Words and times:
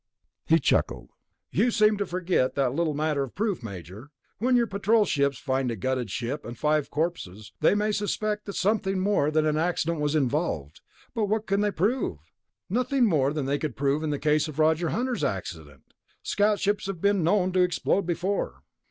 He 0.47 0.57
chuckled. 0.57 1.11
"You 1.51 1.69
seem 1.69 1.95
to 1.97 2.07
forget 2.07 2.55
that 2.55 2.73
little 2.73 2.95
matter 2.95 3.21
of 3.21 3.35
proof, 3.35 3.61
Major. 3.61 4.09
When 4.39 4.55
your 4.55 4.65
Patrol 4.65 5.05
ships 5.05 5.37
find 5.37 5.69
a 5.69 5.75
gutted 5.75 6.09
ship 6.09 6.43
and 6.43 6.57
five 6.57 6.89
corpses, 6.89 7.53
they 7.59 7.75
may 7.75 7.91
suspect 7.91 8.45
that 8.47 8.55
something 8.55 8.97
more 8.99 9.29
than 9.29 9.45
an 9.45 9.57
accident 9.57 9.99
was 10.01 10.15
involved, 10.15 10.81
but 11.13 11.25
what 11.25 11.45
can 11.45 11.61
they 11.61 11.69
prove? 11.69 12.17
Nothing 12.67 13.05
more 13.05 13.31
than 13.31 13.45
they 13.45 13.59
could 13.59 13.75
prove 13.75 14.01
in 14.01 14.09
the 14.09 14.17
case 14.17 14.47
of 14.47 14.57
Roger 14.57 14.89
Hunter's 14.89 15.23
accident. 15.23 15.83
Scout 16.23 16.59
ships 16.59 16.87
have 16.87 16.99
been 16.99 17.23
known 17.23 17.51
to 17.51 17.61
explode 17.61 18.07
before." 18.07 18.63